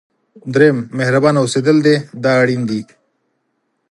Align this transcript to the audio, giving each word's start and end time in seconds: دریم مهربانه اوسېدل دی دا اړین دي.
دریم 0.53 0.77
مهربانه 0.97 1.39
اوسېدل 1.41 1.77
دی 1.85 1.95
دا 2.23 2.31
اړین 2.41 2.61
دي. 2.69 2.81